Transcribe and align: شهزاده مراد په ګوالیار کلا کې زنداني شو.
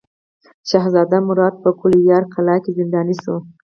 شهزاده 0.69 1.17
مراد 1.29 1.53
په 1.63 1.69
ګوالیار 1.79 2.23
کلا 2.33 2.55
کې 2.63 2.71
زنداني 2.77 3.15
شو. 3.21 3.35